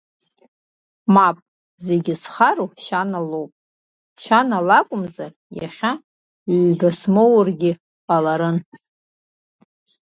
Мап, 1.13 1.37
зегьы 1.87 2.13
зхароу 2.21 2.69
Шьана 2.83 3.19
лоуп, 3.29 3.51
Шьана 4.23 4.57
лакәымзар 4.67 5.31
иахьа 5.57 5.91
ҩба 6.67 6.89
смоургьы 6.99 7.71
ҟаларын… 8.05 8.57